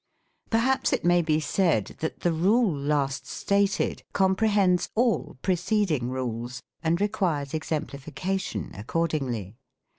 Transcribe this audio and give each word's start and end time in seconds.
Perhaps 0.49 0.93
it 0.93 1.05
may 1.05 1.21
be 1.21 1.39
said 1.39 1.95
that 1.99 2.21
the 2.21 2.33
rule 2.33 2.75
last 2.75 3.27
stated 3.27 4.01
com 4.13 4.35
prehends 4.35 4.89
all 4.95 5.37
preceding 5.43 6.09
rules 6.09 6.63
and 6.81 6.99
requires 6.99 7.51
exemplifica 7.51 8.39
tion 8.39 8.71
accordingly. 8.73 9.57